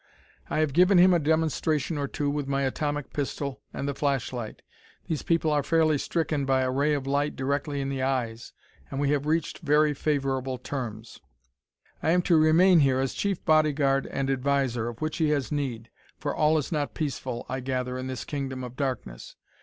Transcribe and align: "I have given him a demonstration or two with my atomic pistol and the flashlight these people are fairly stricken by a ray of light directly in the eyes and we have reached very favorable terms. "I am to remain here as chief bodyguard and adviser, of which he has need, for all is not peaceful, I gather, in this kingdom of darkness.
"I 0.49 0.61
have 0.61 0.73
given 0.73 0.97
him 0.97 1.13
a 1.13 1.19
demonstration 1.19 1.95
or 1.99 2.07
two 2.07 2.27
with 2.27 2.47
my 2.47 2.63
atomic 2.63 3.13
pistol 3.13 3.61
and 3.71 3.87
the 3.87 3.93
flashlight 3.93 4.63
these 5.05 5.21
people 5.21 5.51
are 5.51 5.61
fairly 5.61 5.99
stricken 5.99 6.43
by 6.43 6.61
a 6.61 6.71
ray 6.71 6.95
of 6.95 7.05
light 7.05 7.35
directly 7.35 7.81
in 7.81 7.89
the 7.89 8.01
eyes 8.01 8.51
and 8.89 8.99
we 8.99 9.11
have 9.11 9.27
reached 9.27 9.59
very 9.59 9.93
favorable 9.93 10.57
terms. 10.57 11.19
"I 12.01 12.09
am 12.09 12.23
to 12.23 12.35
remain 12.35 12.79
here 12.79 12.99
as 12.99 13.13
chief 13.13 13.45
bodyguard 13.45 14.07
and 14.07 14.31
adviser, 14.31 14.87
of 14.89 15.01
which 15.01 15.17
he 15.17 15.29
has 15.29 15.51
need, 15.51 15.91
for 16.17 16.35
all 16.35 16.57
is 16.57 16.71
not 16.71 16.95
peaceful, 16.95 17.45
I 17.47 17.59
gather, 17.59 17.95
in 17.95 18.07
this 18.07 18.25
kingdom 18.25 18.63
of 18.63 18.75
darkness. 18.75 19.35